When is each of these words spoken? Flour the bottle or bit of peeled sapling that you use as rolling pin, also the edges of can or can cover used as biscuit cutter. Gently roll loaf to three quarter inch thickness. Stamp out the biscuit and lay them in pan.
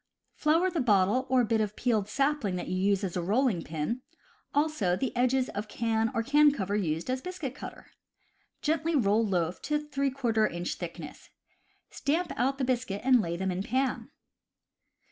Flour 0.33 0.71
the 0.71 0.79
bottle 0.81 1.27
or 1.29 1.43
bit 1.43 1.61
of 1.61 1.75
peeled 1.75 2.09
sapling 2.09 2.55
that 2.55 2.67
you 2.67 2.75
use 2.75 3.03
as 3.03 3.15
rolling 3.15 3.61
pin, 3.61 4.01
also 4.51 4.95
the 4.95 5.15
edges 5.15 5.47
of 5.49 5.67
can 5.67 6.09
or 6.15 6.23
can 6.23 6.49
cover 6.51 6.75
used 6.75 7.07
as 7.07 7.21
biscuit 7.21 7.53
cutter. 7.53 7.91
Gently 8.63 8.95
roll 8.95 9.23
loaf 9.23 9.61
to 9.61 9.77
three 9.77 10.09
quarter 10.09 10.47
inch 10.47 10.73
thickness. 10.73 11.29
Stamp 11.91 12.31
out 12.35 12.57
the 12.57 12.63
biscuit 12.65 13.01
and 13.03 13.21
lay 13.21 13.37
them 13.37 13.51
in 13.51 13.61
pan. 13.61 14.09